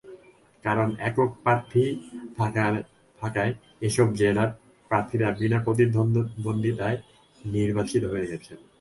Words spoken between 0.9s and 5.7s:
একক প্রার্থী থাকায় এসব জেলার প্রার্থীরা বিনা